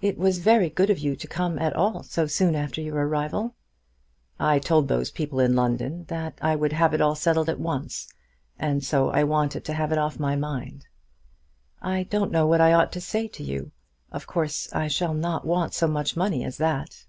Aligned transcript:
"It 0.00 0.16
was 0.16 0.38
very 0.38 0.70
good 0.70 0.88
of 0.88 0.98
you 0.98 1.14
to 1.14 1.26
come 1.28 1.58
at 1.58 1.74
all 1.76 2.02
so 2.02 2.26
soon 2.26 2.56
after 2.56 2.80
your 2.80 3.06
arrival." 3.06 3.56
"I 4.38 4.58
told 4.58 4.88
those 4.88 5.10
people 5.10 5.38
in 5.38 5.54
London 5.54 6.04
that 6.08 6.38
I 6.40 6.56
would 6.56 6.72
have 6.72 6.94
it 6.94 7.02
all 7.02 7.14
settled 7.14 7.50
at 7.50 7.60
once, 7.60 8.08
and 8.58 8.82
so 8.82 9.10
I 9.10 9.22
wanted 9.24 9.66
to 9.66 9.74
have 9.74 9.92
it 9.92 9.98
off 9.98 10.18
my 10.18 10.34
mind." 10.34 10.86
"I 11.82 12.04
don't 12.04 12.32
know 12.32 12.46
what 12.46 12.62
I 12.62 12.72
ought 12.72 12.90
to 12.92 13.02
say 13.02 13.28
to 13.28 13.42
you. 13.42 13.70
Of 14.10 14.26
course 14.26 14.72
I 14.72 14.88
shall 14.88 15.12
not 15.12 15.46
want 15.46 15.74
so 15.74 15.86
much 15.86 16.16
money 16.16 16.42
as 16.42 16.56
that." 16.56 17.04